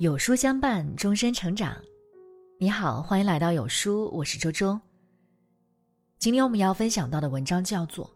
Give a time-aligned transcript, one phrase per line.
[0.00, 1.76] 有书相伴，终身成长。
[2.58, 4.80] 你好，欢迎来到有书，我是周周。
[6.18, 8.06] 今天我们要分享到的文章叫做《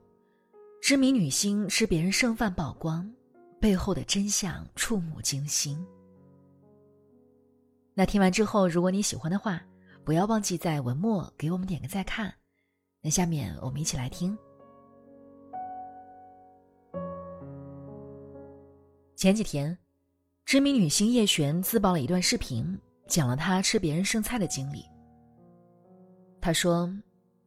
[0.80, 3.06] 知名女星吃别人剩饭曝光，
[3.60, 5.76] 背后的真相触目惊心》。
[7.92, 9.60] 那听完之后，如果你喜欢的话，
[10.04, 12.32] 不要忘记在文末给我们点个再看。
[13.02, 14.34] 那下面我们一起来听。
[19.16, 19.83] 前几天。
[20.44, 24.84] 知名女星叶璇自曝了一段视频，讲了她吃别人剩菜的经历。
[26.40, 26.92] 她说，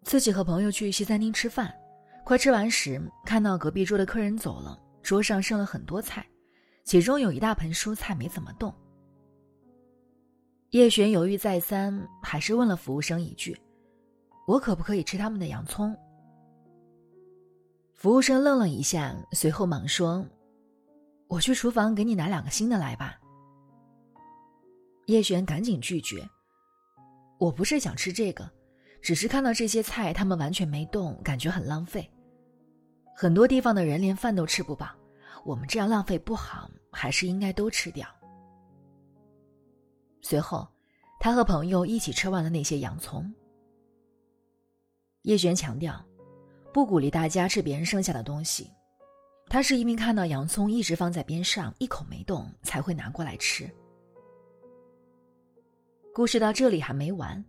[0.01, 1.71] 自己和朋友去西餐厅吃饭，
[2.25, 6.25] 快吃完时，看到隔壁桌的客人走了，桌上剩了很多菜，
[6.83, 8.73] 其中有一大盆蔬菜没怎么动。
[10.71, 13.55] 叶璇犹豫再三，还是问了服务生一句
[14.47, 15.95] ：“我可不可以吃他们的洋葱？”
[17.93, 20.25] 服务生愣了一下，随后忙说。
[21.27, 23.19] 我去厨房给你拿两个新的来吧。
[25.07, 26.27] 叶璇赶紧拒绝
[27.39, 28.49] ：“我不是想吃这个，
[29.01, 32.09] 只是看到这些菜他们完全没动，感觉很浪费。
[33.15, 34.89] 很多地方的人连饭都吃不饱，
[35.45, 38.07] 我们这样浪费不好，还是应该都吃掉。”
[40.21, 40.67] 随后，
[41.19, 43.33] 他和朋友一起吃完了那些洋葱。
[45.23, 46.05] 叶璇强调，
[46.73, 48.71] 不鼓励大家吃别人剩下的东西。
[49.49, 53.69] 他是一名看到洋葱一直放在边上，一口没动，才会拿过来吃。
[56.13, 57.43] 故事到这里还没完，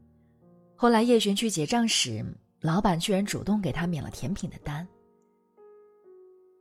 [0.77, 2.25] 后来叶璇去结账时，
[2.61, 4.87] 老板居然主动给他免了甜品的单。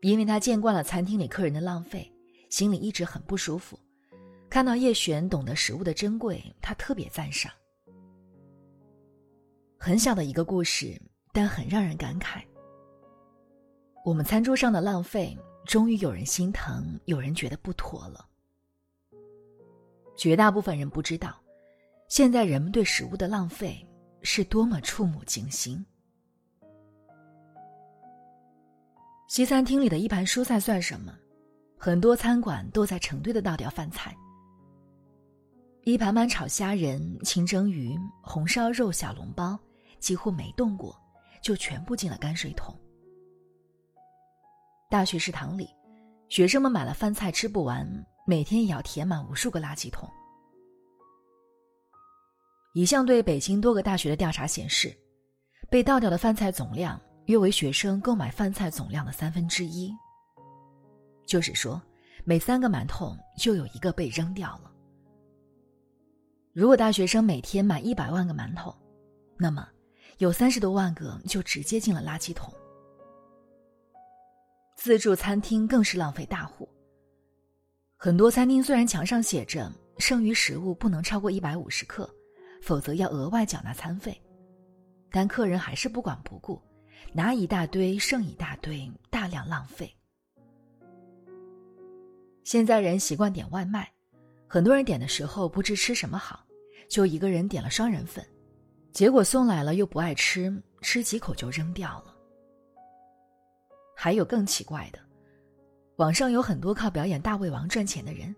[0.01, 2.11] 因为他见惯了餐厅里客人的浪费，
[2.49, 3.77] 心里一直很不舒服。
[4.49, 7.51] 看到叶璇懂得食物的珍贵，他特别赞赏。
[9.77, 10.99] 很小的一个故事，
[11.33, 12.41] 但很让人感慨。
[14.07, 18.25] 我们餐桌上的浪费，终于有人心疼，有人觉得不妥了。
[20.15, 21.37] 绝大部分人不知道，
[22.07, 23.85] 现在人们对食物的浪费
[24.21, 25.85] 是多么触目惊心。
[29.27, 31.13] 西餐厅里的一盘蔬菜算什么？
[31.77, 34.15] 很多餐馆都在成堆的倒掉饭菜。
[35.83, 39.59] 一盘盘炒虾仁、清蒸鱼、红烧肉、小笼包，
[39.99, 40.97] 几乎没动过，
[41.41, 42.73] 就全部进了泔水桶。
[44.89, 45.69] 大学食堂里，
[46.29, 47.85] 学生们买了饭菜吃不完，
[48.25, 50.09] 每天也要填满无数个垃圾桶。
[52.73, 54.97] 一项对北京多个大学的调查显示，
[55.69, 59.91] 被倒掉的饭菜总量约为学生购买饭菜总量的三分之一。
[61.25, 61.81] 就是说，
[62.23, 64.71] 每三个馒头就有一个被扔掉了。
[66.53, 68.73] 如果大学生每天买一百万个馒头，
[69.37, 69.67] 那么
[70.19, 72.53] 有三十多万个就直接进了垃圾桶。
[74.77, 76.69] 自助餐厅更是浪费大户。
[77.97, 82.07] 很多餐厅虽然墙上写着剩余食物不能超过一百五十克，
[82.61, 84.15] 否则要额外缴纳餐费，
[85.09, 86.61] 但客人还是不管不顾，
[87.11, 89.91] 拿一大堆剩一大堆，大量浪费。
[92.43, 93.91] 现在人习惯点外卖，
[94.47, 96.45] 很多人点的时候不知吃什么好，
[96.87, 98.23] 就一个人点了双人份，
[98.93, 102.13] 结果送来了又不爱吃，吃几口就扔掉了。
[103.99, 104.99] 还有更奇怪的，
[105.95, 108.33] 网上有很多靠表演大胃王赚钱的人。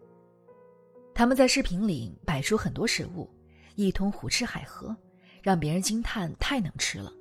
[1.14, 3.30] 他们在视频里摆出很多食物，
[3.76, 4.96] 一通胡吃海喝，
[5.44, 7.12] 让别人惊叹太能吃了，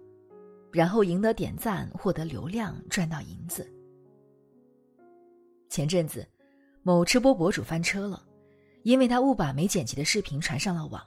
[0.71, 3.69] 然后赢得点赞，获得流量，赚到银子。
[5.69, 6.25] 前阵子，
[6.84, 8.25] 某吃播博主翻车了，
[8.84, 11.05] 因为他误把没剪辑的视频传上了网。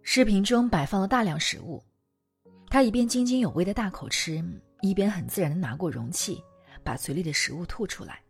[0.00, 1.84] 视频中摆放了大量食物，
[2.70, 4.42] 他一边津津有味的大口吃。
[4.80, 6.42] 一边很自然的拿过容器，
[6.82, 8.22] 把嘴里的食物吐出来。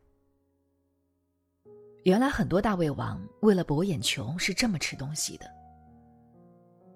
[2.04, 5.50] 原来很多大胃王为了博眼球是这么吃东西的。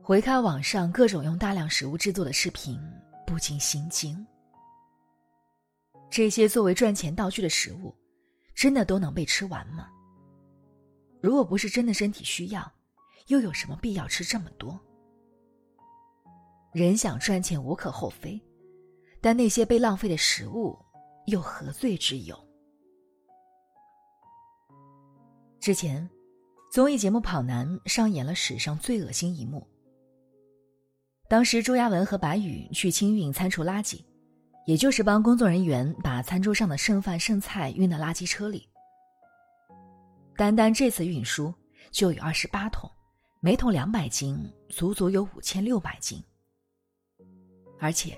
[0.03, 2.81] 回看网上各种用大量食物制作的视频，
[3.26, 4.26] 不禁心惊。
[6.11, 7.94] 这些作为赚钱道具的食物，
[8.55, 9.88] 真的都能被吃完吗？
[11.23, 12.70] 如果不是真的身体需要，
[13.29, 14.79] 又有什么必要吃这么多？
[16.73, 18.40] 人想赚钱无可厚非。
[19.25, 20.79] 但那些被浪费的食物，
[21.29, 22.38] 又何罪之有？
[25.59, 26.06] 之前，
[26.71, 29.67] 综艺节目《跑男》上演了史上最恶心一幕。
[31.26, 34.05] 当时，朱亚文和白宇去清运餐厨垃圾，
[34.67, 38.69] 也就是帮工作人员把餐桌上的剩饭剩菜运到垃圾车里。
[40.37, 41.50] 单单这次运输
[41.91, 42.91] 就有二十八桶，
[43.41, 44.38] 每桶两百斤，
[44.69, 46.23] 足足有五千六百斤，
[47.81, 48.15] 而且。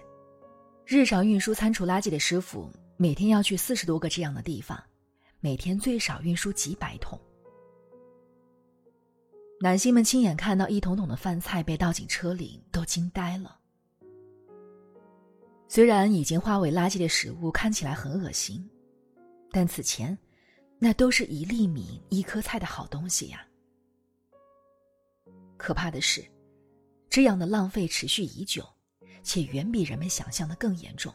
[0.88, 4.80] 日常运输餐厨垃圾的师傅每天要去四十多个这样的地方，
[5.40, 7.20] 每天最少运输几百桶。
[9.60, 13.58] 男性们亲眼看到一桶桶的饭菜被倒进车里，都惊呆了。
[15.66, 18.64] 虽然已经化为垃圾的食物看起来很恶心，
[19.50, 20.16] 但此前，
[20.78, 23.44] 那都是一粒米、一颗菜的好东西呀。
[25.56, 26.24] 可怕的是，
[27.10, 28.64] 这样的浪费持续已久，
[29.26, 31.12] 且远比人们想象的更严重。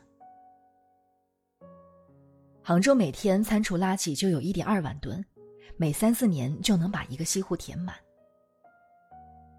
[2.62, 5.26] 杭州每天餐厨垃圾就有一点二万吨，
[5.78, 7.96] 每三四年就能把一个西湖填满。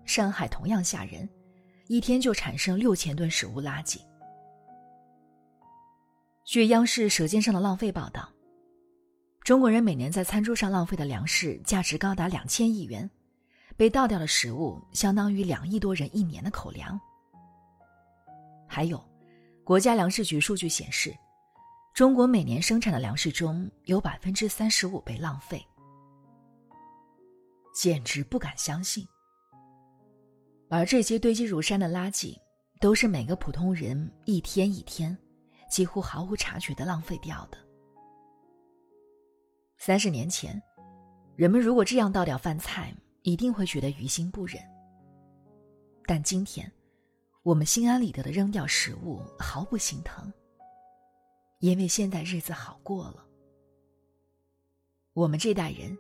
[0.05, 1.29] 上海同样吓人，
[1.89, 4.01] 一天就产生六千吨食物垃圾。
[6.45, 8.29] 据央视《舌尖上的浪费》报道，
[9.43, 13.09] 中国人每年在餐桌上浪费的粮食价值高达两千亿元，
[13.77, 17.01] 被倒掉的食物相当于两亿多人一年的口粮。
[18.75, 18.99] 还有，
[19.65, 21.15] 国家粮食局数据显示，
[21.93, 25.63] 中国每年生产的粮食中有百分之三十五被浪费，
[27.75, 29.07] 简直不敢相信。
[30.71, 32.35] 而这些堆积如山的垃圾，
[32.81, 35.15] 都是每个普通人一天一天，
[35.71, 37.59] 几乎毫无察觉的浪费掉的。
[39.77, 40.59] 三十年前，
[41.37, 42.91] 人们如果这样倒掉饭菜，
[43.21, 44.59] 一定会觉得于心不忍。
[46.07, 46.73] 但今天，
[47.43, 50.33] 我们心安理得的扔掉食物，毫不心疼，
[51.59, 53.27] 因为现在日子好过了。
[55.13, 55.99] 我们这代人，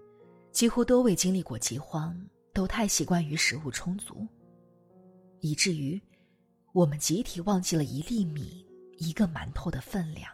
[0.53, 2.17] 几乎都未经历过饥荒，
[2.55, 4.25] 都太习惯于食物充足。
[5.41, 6.01] 以至于，
[6.73, 8.65] 我们集体忘记了一粒米、
[8.99, 10.31] 一个馒头的分量。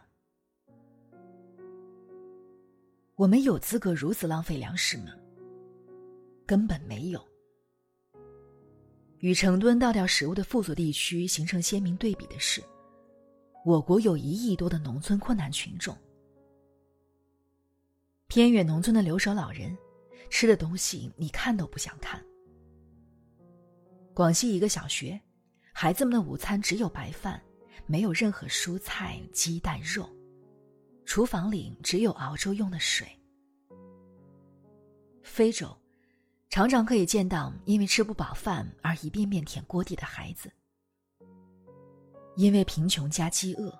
[3.15, 5.13] 我们有资格如此浪费粮食吗？
[6.47, 7.27] 根本没有。
[9.21, 12.63] 与成吨倒掉食物的富足地区形成鲜明对比的是，
[13.65, 15.97] 我国有一亿多的农村困难群众。
[18.29, 19.77] 偏远农村的留守老人，
[20.31, 22.23] 吃的东西你看都不想看。
[24.15, 25.21] 广西一个小学，
[25.73, 27.41] 孩子们的午餐只有白饭，
[27.87, 30.09] 没有任何蔬菜、鸡蛋、肉，
[31.05, 33.09] 厨房里只有熬粥用的水。
[35.23, 35.77] 非洲，
[36.51, 40.51] 常常可以见到因为吃不饱饭而一遍遍舔锅底的孩子。
[42.37, 43.77] 因为贫穷加饥饿，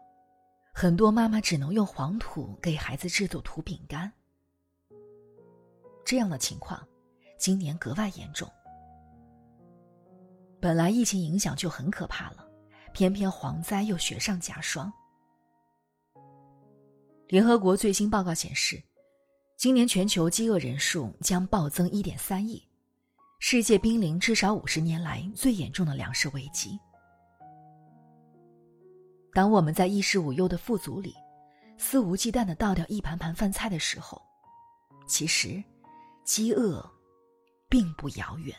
[0.75, 4.13] 很多妈妈只能用黄土给孩子制作土饼干。
[6.05, 6.87] 这样的情况，
[7.39, 8.51] 今年格外严重。
[10.61, 12.45] 本来疫情影响就很可怕了，
[12.93, 14.93] 偏偏蝗灾又雪上加霜。
[17.29, 18.83] 联合国最新报告显示，
[19.59, 22.63] 今年全球饥饿人数将暴增一点三亿，
[23.41, 26.79] 世界濒临至少五十年来最严重的粮食危机。
[29.33, 31.13] 当我们在衣食无忧的富足里，
[31.77, 34.23] 肆无忌惮的倒掉一盘盘饭菜的时候，
[35.09, 35.61] 其实，
[36.25, 36.89] 饥饿，
[37.69, 38.57] 并不遥远。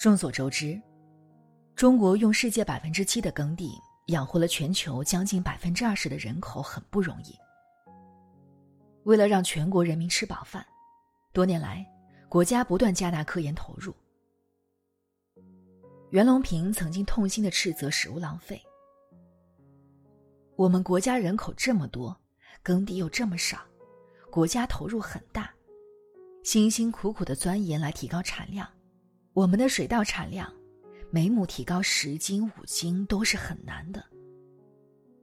[0.00, 0.82] 众所周知，
[1.76, 7.32] 中国用世界百分之七的耕地养活了全球将近百分之二十的人口，很不容易。
[9.04, 10.64] 为了让全国人民吃饱饭，
[11.32, 11.86] 多年来，
[12.28, 13.94] 国家不断加大科研投入。
[16.10, 18.62] 袁隆平曾经痛心的斥责食物浪费
[20.56, 22.16] ：“我们国家人口这么多，
[22.62, 23.58] 耕地又这么少，
[24.30, 25.50] 国家投入很大，
[26.42, 28.68] 辛辛苦苦的钻研来提高产量。”
[29.34, 30.50] 我们的水稻产量，
[31.10, 34.02] 每亩提高十斤五斤都是很难的。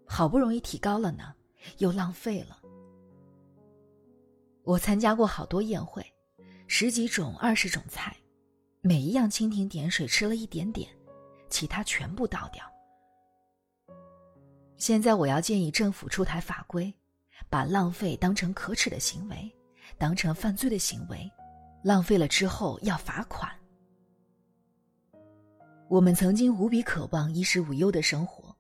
[0.06, 1.34] 好不容易提高了呢，
[1.77, 2.61] 又浪费了。
[4.63, 6.06] 我参加过好多宴会，
[6.68, 8.15] 十几种、二十种菜，
[8.82, 10.89] 每一样蜻蜓点水吃了一点点，
[11.50, 12.63] 其他全部倒掉。
[14.77, 16.94] 现在我要建议政府出台法规，
[17.50, 19.51] 把浪费当成可耻的行为，
[19.98, 21.30] 当成犯罪的行为，
[21.84, 23.51] 浪费了之后要罚款。
[25.88, 28.56] 我们曾经无比渴望衣食无忧的生活，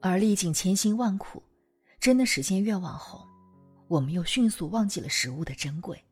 [0.00, 1.42] 而历尽千辛万苦，
[2.00, 3.26] 真的实现愿望后，
[3.88, 6.02] 我们又迅速忘记了食物的珍贵。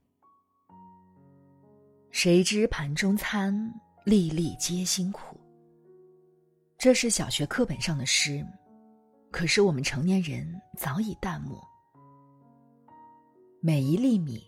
[2.11, 3.73] 谁知盘中餐，
[4.05, 5.39] 粒粒皆辛苦。
[6.79, 8.47] 这是小学课本上的诗，
[9.31, 11.63] 可是我们成年人早已淡漠。
[13.61, 14.43] 每一粒米，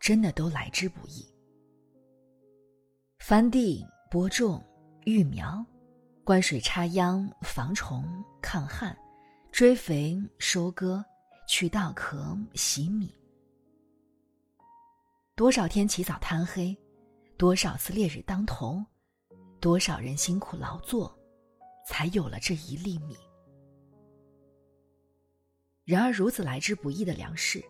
[0.00, 1.26] 真的都来之不易。
[3.18, 4.62] 翻地播种。
[5.04, 5.64] 育苗、
[6.24, 8.04] 灌水、插秧、防虫、
[8.42, 8.98] 抗旱、
[9.52, 11.04] 追肥、收割、
[11.46, 13.14] 去稻壳、洗米，
[15.34, 16.76] 多少天起早贪黑，
[17.36, 18.84] 多少次烈日当头，
[19.60, 21.16] 多少人辛苦劳作，
[21.86, 23.16] 才有了这一粒米。
[25.84, 27.64] 然而，如此来之不易的粮食，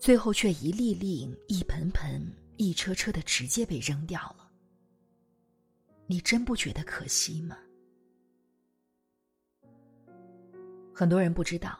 [0.00, 2.20] 最后却一粒粒、一盆盆、
[2.56, 4.50] 一车车的直接被扔掉了。
[6.08, 7.56] 你真不觉得可惜吗？
[10.92, 11.78] 很多人不知道，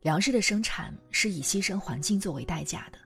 [0.00, 2.98] 粮食的生产是以牺牲环境作为代价的。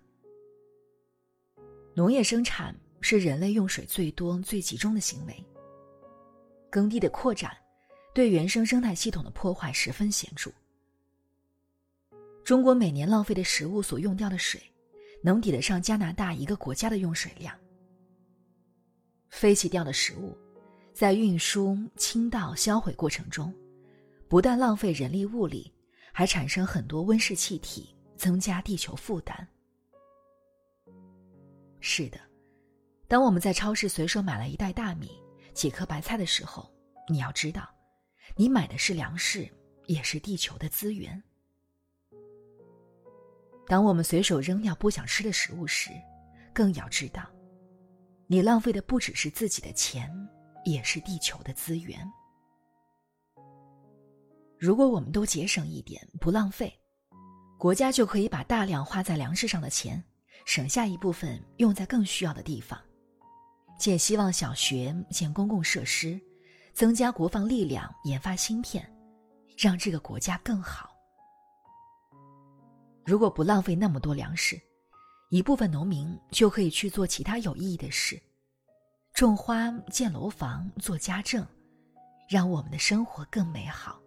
[1.92, 5.44] 农业生产是人类用水最多、最集中的行为。
[6.70, 7.56] 耕地的扩展，
[8.14, 10.52] 对原生生态系统的破坏十分显著。
[12.44, 14.60] 中国每年浪费的食物所用掉的水，
[15.20, 17.56] 能抵得上加拿大一个国家的用水量。
[19.30, 20.36] 废弃掉的食物，
[20.92, 23.52] 在运输、倾倒、销毁过程中，
[24.28, 25.72] 不但浪费人力物力，
[26.16, 29.46] 还产生很多温室气体，增加地球负担。
[31.80, 32.20] 是的，
[33.08, 35.10] 当我们在超市随手买了一袋大米、
[35.52, 36.72] 几颗白菜的时候，
[37.08, 37.68] 你要知道，
[38.36, 39.50] 你买的是粮食，
[39.86, 41.20] 也是地球的资源。
[43.66, 45.90] 当我们随手扔掉不想吃的食物时，
[46.52, 47.28] 更要知道，
[48.28, 50.08] 你浪费的不只是自己的钱，
[50.64, 52.08] 也是地球的资源。
[54.58, 56.72] 如果我们都节省一点，不浪费，
[57.58, 60.02] 国家就可以把大量花在粮食上的钱。
[60.46, 62.78] 省下一部分用在更需要的地方，
[63.78, 66.20] 建希望小学，建公共设施，
[66.74, 68.86] 增加国防力量，研发芯片，
[69.56, 70.90] 让这个国家更好。
[73.06, 74.60] 如果不浪费那么多粮食，
[75.30, 78.20] 一部分农民就可以去做其他有意义的事，
[79.14, 81.46] 种花、建楼房、做家政，
[82.28, 83.98] 让我们的生活更美好。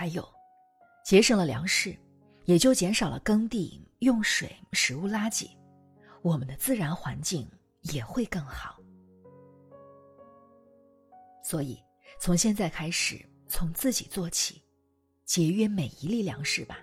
[0.00, 0.26] 还有，
[1.04, 1.94] 节省了粮食。
[2.46, 5.50] 也就减少了耕地用水、食物垃圾，
[6.22, 7.46] 我们的自然环境
[7.82, 8.80] 也会更好。
[11.44, 11.78] 所以，
[12.18, 14.62] 从现在开始，从自己做起，
[15.26, 16.78] 节约每一粒粮食吧。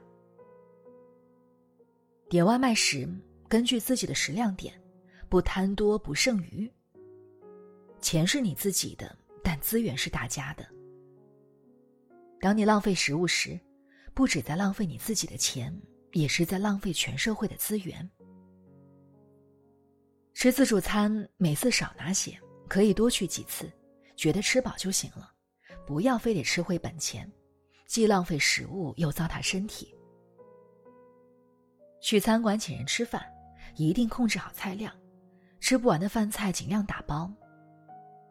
[2.29, 3.09] 点外卖时，
[3.49, 4.79] 根据自己的食量点，
[5.27, 6.71] 不贪多不剩余。
[7.99, 10.76] 钱是你自己的，但资源是大家的。
[12.39, 13.59] 当你浪费食物时，
[14.13, 15.75] 不止在浪费你自己的钱，
[16.13, 18.09] 也是在浪费全社会的资源。
[20.33, 23.71] 吃自助餐，每次少拿些，可以多去几次，
[24.15, 25.31] 觉得吃饱就行了，
[25.85, 27.31] 不要非得吃回本钱，
[27.87, 29.93] 既浪费食物又糟蹋身体。
[31.99, 33.25] 去餐馆请人吃饭，
[33.75, 34.95] 一定控制好菜量，
[35.59, 37.31] 吃不完的饭菜尽量打包，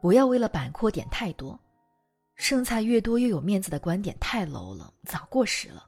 [0.00, 1.60] 不要为了摆阔点太多。
[2.36, 5.84] 剩菜越多越有面子的观点太 low 了，早过时了。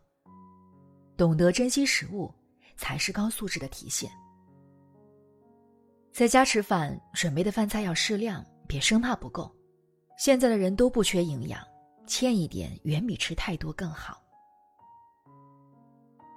[1.16, 2.34] 懂得珍惜食物，
[2.76, 4.10] 才是高素质的体现。
[6.12, 9.54] 在家吃饭，准备的饭菜要适量，别生怕不够。
[10.16, 11.62] 现在的人都不缺营养，
[12.06, 14.20] 欠一点远比吃太多更好。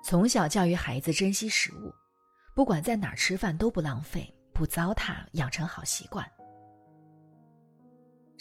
[0.03, 1.91] 从小教育孩子珍惜食物，
[2.53, 6.30] 不管在哪儿吃饭都不浪费、不糟蹋，养成好习惯。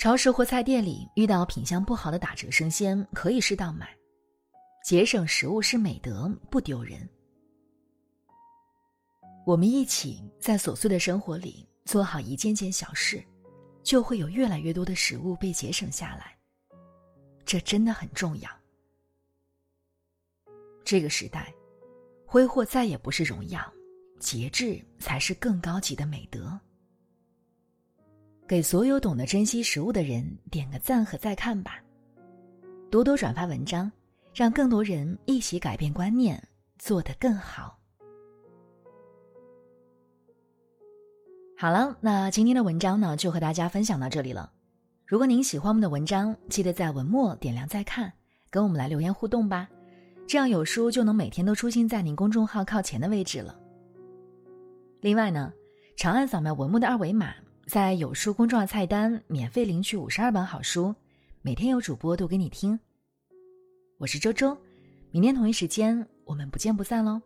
[0.01, 3.95] 超市或菜店里遇到品相不好的打折生鲜，可以适当买。
[4.83, 7.07] 节省食物是美德，不丢人。
[9.45, 13.23] 我们一起在琐碎的生活里做好一件件小事，
[13.83, 16.35] 就会有越来越多的食物被节省下来。
[17.45, 18.51] 这真的很重要。
[20.83, 21.53] 这个时代，
[22.25, 23.71] 挥霍再也不是荣耀，
[24.19, 26.59] 节制才是更高级的美德。
[28.51, 31.81] 给所有懂得珍惜食物的人点个赞和再看吧，
[32.91, 33.89] 多多转发文章，
[34.35, 36.43] 让更多人一起改变观念，
[36.77, 37.79] 做得更好。
[41.57, 44.51] 好了，那今天的文章呢，就和大家分享到这里了。
[45.07, 48.13] 如果您喜欢我们的文章，记得在文末点亮再看，
[48.51, 49.69] 跟我们来留言互动吧，
[50.27, 53.57] 这样有书就能每天都出现在您公众号靠前的位置了。
[55.03, 55.53] 另外呢，
[55.97, 57.33] 长按扫描文末的二维码。
[57.71, 60.93] 在有书公众号菜单免费领取五十二本好书，
[61.41, 62.77] 每天有主播读给你听。
[63.97, 64.59] 我是周周，
[65.13, 67.23] 明天同一时间我们不见不散喽。